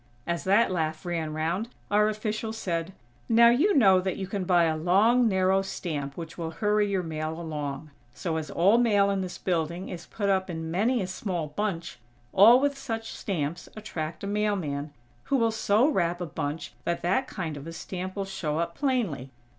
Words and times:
As 0.25 0.45
that 0.45 0.71
laugh 0.71 1.05
ran 1.05 1.31
round, 1.31 1.69
our 1.91 2.09
official 2.09 2.51
said: 2.51 2.91
"Now 3.29 3.49
you 3.49 3.75
know 3.77 4.01
that 4.01 4.17
you 4.17 4.25
can 4.25 4.45
buy 4.45 4.63
a 4.63 4.75
long, 4.75 5.27
narrow 5.27 5.61
stamp 5.61 6.17
which 6.17 6.39
will 6.39 6.49
hurry 6.49 6.89
your 6.89 7.03
mail 7.03 7.39
along. 7.39 7.91
So, 8.11 8.37
as 8.37 8.49
all 8.49 8.79
mail 8.79 9.11
in 9.11 9.21
this 9.21 9.37
building 9.37 9.89
is 9.89 10.07
put 10.07 10.27
up 10.27 10.49
in 10.49 10.71
many 10.71 11.03
a 11.03 11.05
small 11.07 11.49
bunch, 11.49 11.99
all 12.33 12.59
with 12.59 12.75
such 12.79 13.13
stamps 13.13 13.69
attract 13.75 14.23
a 14.23 14.27
mailman, 14.27 14.91
who 15.25 15.37
will 15.37 15.51
so 15.51 15.87
wrap 15.87 16.19
a 16.19 16.25
bunch 16.25 16.73
that 16.83 17.03
that 17.03 17.27
kind 17.27 17.55
of 17.55 17.67
a 17.67 17.71
stamp 17.71 18.15
will 18.15 18.25
show 18.25 18.57
up 18.57 18.73
plainly. 18.73 19.29